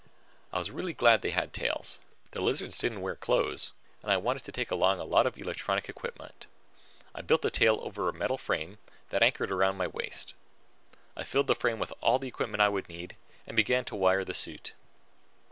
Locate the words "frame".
8.39-8.79, 11.53-11.77